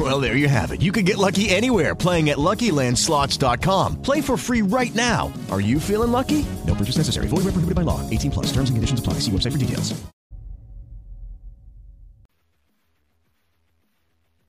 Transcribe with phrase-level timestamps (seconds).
[0.00, 0.80] Well, there you have it.
[0.80, 4.00] You can get lucky anywhere playing at LuckyLandSlots.com.
[4.00, 5.30] Play for free right now.
[5.50, 6.46] Are you feeling lucky?
[6.66, 7.26] No purchase necessary.
[7.28, 8.00] Void where prohibited by law.
[8.08, 8.46] 18 plus.
[8.46, 9.14] Terms and conditions apply.
[9.20, 9.92] See website for details.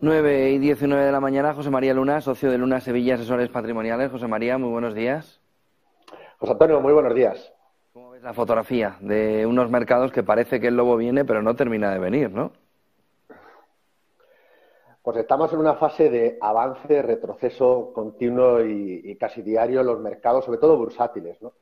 [0.00, 4.12] 9 y 19 de la mañana, José María Luna, socio de Luna Sevilla Asesores Patrimoniales.
[4.12, 5.40] José María, muy buenos días.
[6.38, 7.52] José Antonio, muy buenos días.
[7.92, 11.56] ¿Cómo ves la fotografía de unos mercados que parece que el lobo viene, pero no
[11.56, 12.52] termina de venir, no?
[15.08, 20.44] Pues estamos en una fase de avance, retroceso continuo y, casi diario en los mercados,
[20.44, 21.40] sobre todo bursátiles.
[21.40, 21.54] ¿no?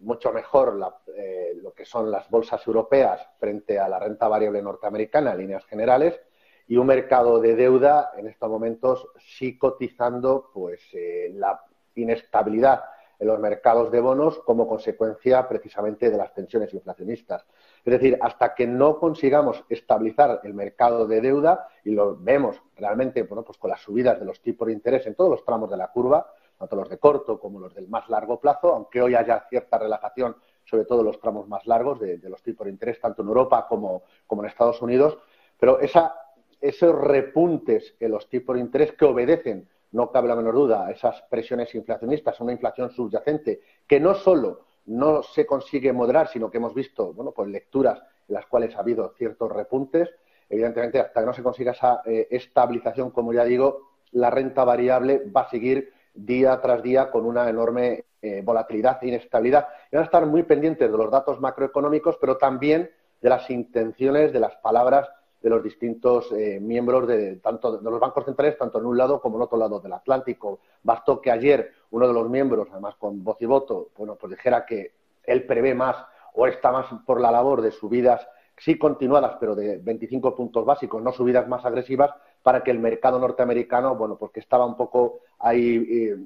[0.00, 0.78] Mucho mejor
[1.16, 5.64] eh, lo que son las bolsas europeas frente a la renta variable norteamericana en líneas
[5.64, 6.20] generales
[6.68, 12.82] y un mercado de deuda en estos momentos sí cotizando pues eh, la inestabilidad
[13.18, 17.46] en los mercados de bonos como consecuencia precisamente de las tensiones inflacionistas.
[17.84, 23.24] Es decir, hasta que no consigamos estabilizar el mercado de deuda, y lo vemos realmente
[23.24, 25.76] bueno, pues con las subidas de los tipos de interés en todos los tramos de
[25.76, 29.46] la curva, tanto los de corto como los del más largo plazo, aunque hoy haya
[29.48, 33.28] cierta relajación, sobre todo los tramos más largos de, los tipos de interés, tanto en
[33.28, 35.18] Europa como, en Estados Unidos,
[35.58, 40.88] pero esos repuntes en los tipos de interés que obedecen no cabe la menor duda,
[40.90, 46.58] esas presiones inflacionistas, una inflación subyacente que no solo no se consigue moderar, sino que
[46.58, 50.10] hemos visto, bueno, pues lecturas en las cuales ha habido ciertos repuntes.
[50.48, 55.22] Evidentemente, hasta que no se consiga esa eh, estabilización, como ya digo, la renta variable
[55.34, 59.68] va a seguir día tras día con una enorme eh, volatilidad e inestabilidad.
[59.90, 64.32] Y van a estar muy pendientes de los datos macroeconómicos, pero también de las intenciones,
[64.32, 65.08] de las palabras
[65.42, 69.20] de los distintos eh, miembros de, tanto de los bancos centrales, tanto en un lado
[69.20, 70.60] como en otro lado del Atlántico.
[70.82, 74.64] Bastó que ayer uno de los miembros, además con voz y voto, bueno, pues dijera
[74.64, 74.92] que
[75.24, 75.96] él prevé más
[76.34, 81.02] o está más por la labor de subidas, sí continuadas, pero de 25 puntos básicos,
[81.02, 82.12] no subidas más agresivas,
[82.42, 86.16] para que el mercado norteamericano, bueno, pues que estaba un poco ahí eh,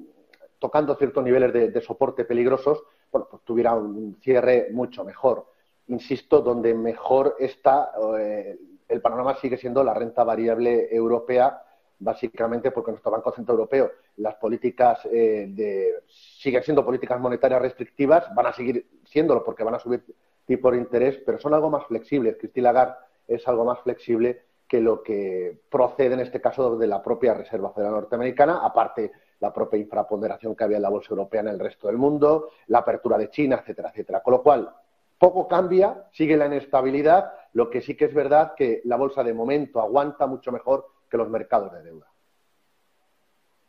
[0.59, 5.45] tocando ciertos niveles de, de, soporte peligrosos, bueno, pues tuviera un cierre mucho mejor.
[5.87, 11.61] Insisto, donde mejor está eh, el panorama sigue siendo la renta variable europea,
[11.99, 18.33] básicamente porque nuestro Banco Central Europeo, las políticas eh, de, siguen siendo políticas monetarias restrictivas,
[18.35, 20.03] van a seguir siéndolo porque van a subir
[20.45, 22.37] tipos de interés, pero son algo más flexibles.
[22.37, 22.95] Christine Lagarde
[23.27, 27.71] es algo más flexible que lo que procede en este caso de la propia Reserva
[27.71, 31.87] Federal Norteamericana, aparte la propia infraponderación que había en la bolsa europea en el resto
[31.87, 34.21] del mundo, la apertura de China, etcétera, etcétera.
[34.21, 34.69] Con lo cual,
[35.17, 39.33] poco cambia, sigue la inestabilidad, lo que sí que es verdad que la bolsa de
[39.33, 42.07] momento aguanta mucho mejor que los mercados de deuda.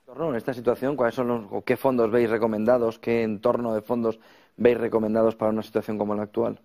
[0.09, 4.19] En esta situación, ¿cuáles son los, o qué fondos veis recomendados, qué entorno de fondos
[4.57, 6.61] veis recomendados para una situación como la actual?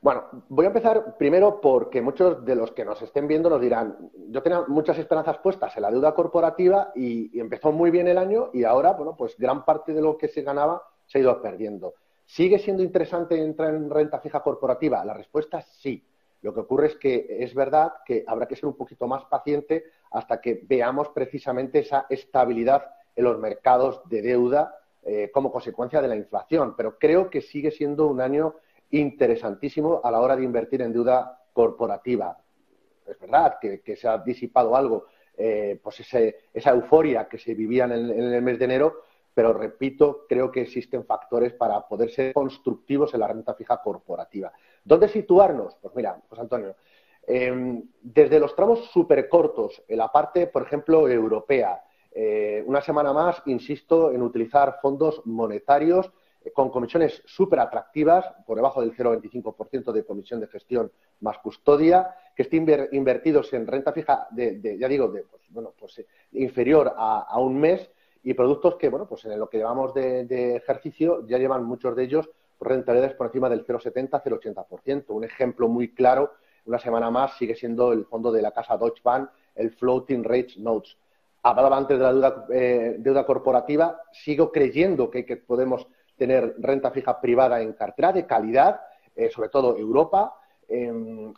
[0.00, 4.10] Bueno, voy a empezar primero porque muchos de los que nos estén viendo nos dirán,
[4.28, 8.18] yo tenía muchas esperanzas puestas en la deuda corporativa y, y empezó muy bien el
[8.18, 11.42] año y ahora, bueno, pues gran parte de lo que se ganaba se ha ido
[11.42, 11.94] perdiendo.
[12.26, 15.04] ¿Sigue siendo interesante entrar en renta fija corporativa?
[15.04, 16.04] La respuesta es sí.
[16.42, 19.84] Lo que ocurre es que es verdad que habrá que ser un poquito más paciente
[20.10, 22.84] hasta que veamos precisamente esa estabilidad
[23.16, 26.74] en los mercados de deuda eh, como consecuencia de la inflación.
[26.76, 28.56] Pero creo que sigue siendo un año
[28.90, 32.36] interesantísimo a la hora de invertir en deuda corporativa.
[33.06, 35.06] Es verdad que, se ha disipado algo,
[35.36, 39.02] eh, pues ese, esa euforia que se vivía en el, en el mes de enero,
[39.34, 44.52] pero repito, creo que existen factores para poder ser constructivos en la renta fija corporativa.
[44.84, 45.76] ¿Dónde situarnos?
[45.82, 46.76] Pues mira, José Antonio,
[47.26, 53.12] eh, desde los tramos súper cortos, en la parte, por ejemplo, europea, eh, una semana
[53.12, 56.12] más, insisto en utilizar fondos monetarios
[56.44, 62.14] eh, con comisiones súper atractivas, por debajo del 0,25% de comisión de gestión más custodia,
[62.36, 66.94] que estén invertidos en renta fija, de, ya digo, de, pues, bueno, pues, eh, inferior
[66.96, 67.90] a un mes
[68.24, 72.04] y productos que, bueno, pues en lo que llevamos de, ejercicio ya llevan muchos de
[72.04, 75.04] ellos rentabilidades por encima del 0,70-0,80%.
[75.08, 76.32] Un ejemplo muy claro,
[76.64, 80.54] una semana más, sigue siendo el fondo de la casa Deutsche Bank, el Floating Rate
[80.56, 80.96] Notes.
[81.42, 85.86] Hablaba antes de la deuda, eh, corporativa, sigo creyendo que, que, podemos
[86.16, 88.80] tener renta fija privada en cartera de calidad,
[89.14, 90.34] eh, sobre todo Europa,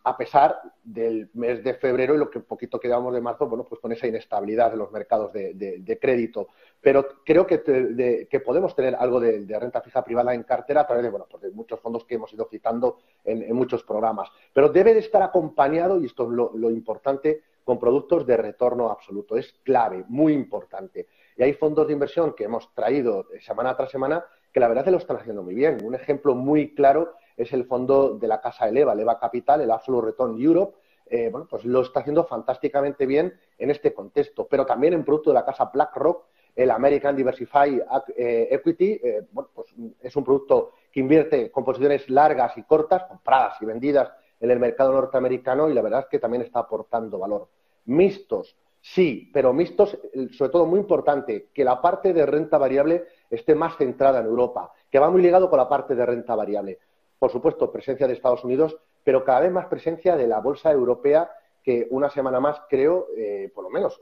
[0.04, 3.80] A pesar del mes de febrero y lo que poquito quedamos de marzo, bueno, pues
[3.80, 6.48] con esa inestabilidad de los mercados de, crédito.
[6.80, 11.10] Pero creo que, podemos tener algo de, renta fija privada en cartera a través de,
[11.10, 14.30] bueno, pues de muchos fondos que hemos ido citando en, muchos programas.
[14.52, 19.36] Pero debe de estar acompañado, y esto es lo, importante, con productos de retorno absoluto.
[19.36, 21.08] Es clave, muy importante.
[21.36, 24.90] Y hay fondos de inversión que hemos traído semana tras semana que la verdad que
[24.90, 25.84] lo están haciendo muy bien.
[25.84, 30.06] Un ejemplo muy claro es el fondo de la casa Eleva, Eleva Capital, el Absolute
[30.06, 30.76] Return Europe,
[31.08, 35.30] eh, bueno, pues lo está haciendo fantásticamente bien en este contexto, pero también en producto
[35.30, 36.24] de la casa BlackRock,
[36.54, 37.82] el American Diversified
[38.16, 39.68] eh, Equity, eh, bueno, pues
[40.00, 44.10] es un producto que invierte con posiciones largas y cortas, compradas y vendidas
[44.40, 47.48] en el mercado norteamericano y la verdad es que también está aportando valor.
[47.84, 49.98] Mixtos, sí, pero mixtos,
[50.32, 54.72] sobre todo muy importante, que la parte de renta variable esté más centrada en Europa,
[54.90, 56.78] que va muy ligado con la parte de renta variable
[57.18, 61.30] por supuesto, presencia de Estados Unidos, pero cada vez más presencia de la bolsa europea,
[61.62, 64.00] que una semana más creo, eh, por lo menos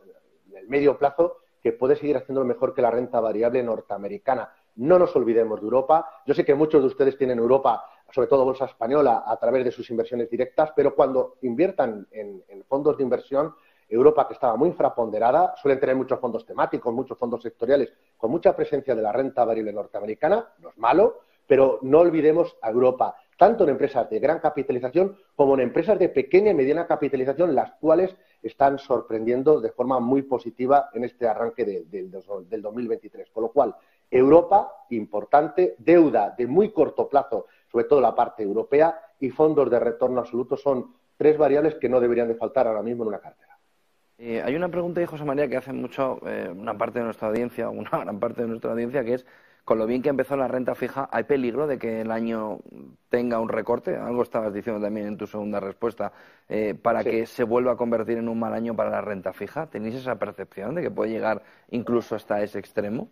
[0.51, 4.53] en el medio plazo, que puede seguir haciendo mejor que la renta variable norteamericana.
[4.77, 6.09] No nos olvidemos de Europa.
[6.27, 9.71] Yo sé que muchos de ustedes tienen Europa, sobre todo bolsa española, a través de
[9.71, 13.55] sus inversiones directas, pero cuando inviertan en, en fondos de inversión,
[13.89, 18.55] Europa, que estaba muy infraponderada, suelen tener muchos fondos temáticos, muchos fondos sectoriales, con mucha
[18.55, 23.65] presencia de la renta variable norteamericana, no es malo, pero no olvidemos a Europa, tanto
[23.65, 28.15] en empresas de gran capitalización como en empresas de pequeña y mediana capitalización, las cuales
[28.43, 33.31] están sorprendiendo de forma muy positiva en este arranque del 2023.
[33.31, 33.75] Con lo cual,
[34.11, 39.81] Europa, importante, deuda de muy corto plazo, sobre todo la parte europea, y fondos de
[39.81, 43.54] retorno absoluto son tres variables que no deberían de faltar ahora mismo en una cartera.
[44.19, 47.29] Eh, hay una pregunta de José María que hace mucho eh, una parte de nuestra
[47.29, 49.27] audiencia, una gran parte de nuestra audiencia, que es
[49.65, 52.59] con lo bien que empezó la renta fija, ¿hay peligro de que el año
[53.09, 53.97] tenga un recorte?
[53.97, 56.13] Algo estabas diciendo también en tu segunda respuesta,
[56.51, 59.67] eh, para que se vuelva a convertir en un mal año para la renta fija.
[59.69, 63.09] ¿Tenéis esa percepción de que puede llegar incluso hasta ese extremo?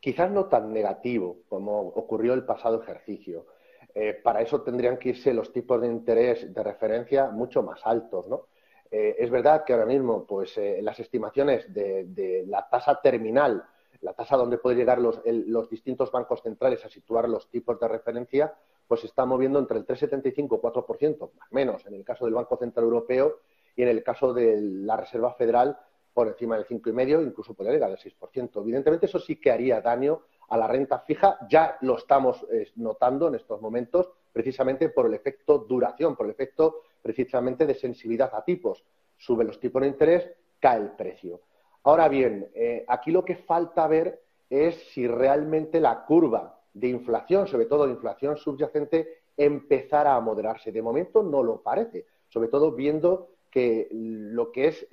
[0.00, 3.46] Quizás no tan negativo como ocurrió el pasado ejercicio.
[3.94, 8.28] Eh, para eso tendrían que irse los tipos de interés de referencia mucho más altos,
[8.28, 8.48] ¿no?
[8.90, 13.64] Eh, es verdad que ahora mismo, pues, las estimaciones de la tasa terminal
[14.00, 17.88] la tasa donde pueden llegar los, los, distintos bancos centrales a situar los tipos de
[17.88, 18.54] referencia,
[18.86, 22.24] pues se está moviendo entre el 3,75 y 4%, más o menos, en el caso
[22.24, 23.40] del Banco Central Europeo
[23.76, 25.78] y en el caso de la Reserva Federal
[26.14, 28.60] por encima del 5,5, incluso podría llegar al 6%.
[28.60, 33.28] Evidentemente, eso sí que haría daño a la renta fija, ya lo estamos eh, notando
[33.28, 38.44] en estos momentos, precisamente por el efecto duración, por el efecto precisamente de sensibilidad a
[38.44, 38.84] tipos.
[39.16, 40.30] Sube los tipos de interés,
[40.60, 41.40] cae el precio.
[41.84, 47.46] Ahora bien, eh, aquí lo que falta ver es si realmente la curva de inflación,
[47.46, 50.72] sobre todo de inflación subyacente, empezará a moderarse.
[50.72, 54.86] De momento no lo parece, sobre todo viendo que lo que es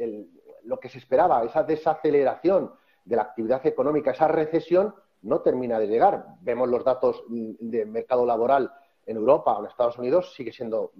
[0.63, 2.71] lo que se esperaba, esa desaceleración
[3.03, 6.25] de la actividad económica, esa recesión, no termina de llegar.
[6.41, 8.71] Vemos los datos de mercado laboral
[9.05, 10.91] en Europa o en Estados Unidos, sigue siendo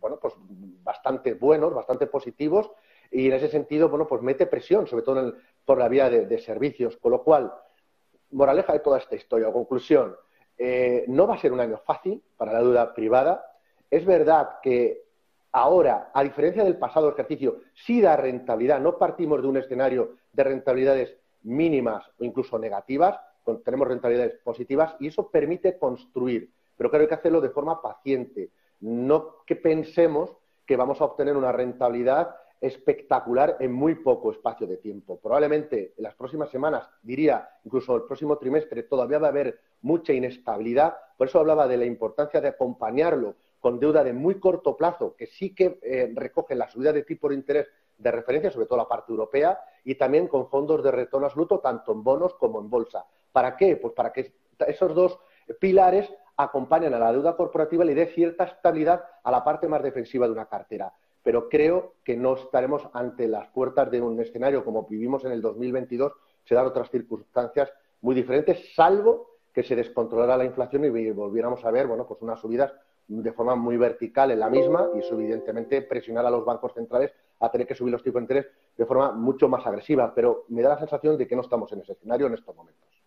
[0.00, 0.34] bueno, pues
[0.82, 2.70] bastante buenos, bastante positivos,
[3.10, 5.34] y en ese sentido, bueno, pues mete presión, sobre todo
[5.64, 6.96] por la vía de, servicios.
[6.98, 7.52] Con lo cual,
[8.30, 10.14] moraleja de toda esta historia, conclusión,
[10.56, 13.44] eh, no va a ser un año fácil para la deuda privada.
[13.90, 15.04] Es verdad que
[15.52, 18.80] ahora, a diferencia del pasado ejercicio, sí da rentabilidad.
[18.80, 23.18] No partimos de un escenario de rentabilidades mínimas o incluso negativas,
[23.64, 26.50] tenemos rentabilidades positivas y eso permite construir.
[26.76, 28.50] Pero creo que hay que hacerlo de forma paciente.
[28.80, 30.36] No que pensemos
[30.66, 35.18] que vamos a obtener una rentabilidad espectacular en muy poco espacio de tiempo.
[35.20, 40.12] Probablemente en las próximas semanas, diría incluso el próximo trimestre, todavía va a haber mucha
[40.12, 40.96] inestabilidad.
[41.16, 45.26] Por eso hablaba de la importancia de acompañarlo con deuda de muy corto plazo, que
[45.26, 48.88] sí que eh, recoge la subida de tipo de interés de referencia, sobre todo la
[48.88, 53.04] parte europea, y también con fondos de retorno absoluto, tanto en bonos como en bolsa.
[53.32, 53.76] ¿Para qué?
[53.76, 54.32] Pues para que
[54.66, 55.18] esos dos
[55.60, 56.08] pilares
[56.38, 60.26] acompañen a la deuda corporativa y le dé cierta estabilidad a la parte más defensiva
[60.26, 60.92] de una cartera
[61.28, 65.42] pero creo que no estaremos ante las puertas de un escenario como vivimos en el
[65.42, 71.62] 2022, se dan otras circunstancias muy diferentes, salvo que se descontrolara la inflación y volviéramos
[71.66, 72.72] a ver, bueno, pues unas subidas
[73.08, 77.12] de forma muy vertical en la misma y eso evidentemente presionar a los bancos centrales
[77.40, 80.62] a tener que subir los tipos de interés de forma mucho más agresiva, pero me
[80.62, 82.97] da la sensación de que no estamos en ese escenario en estos momentos.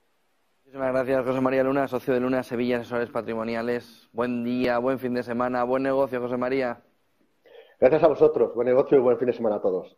[0.72, 4.08] Muchísimas gracias, José María Luna, socio de Luna Sevilla Asesores Patrimoniales.
[4.13, 6.82] Buen día, buen fin de semana, buen negocio, José María.
[7.78, 8.56] Gracias a vosotros.
[8.56, 9.98] Buen negocio y buen fin de semana a todos.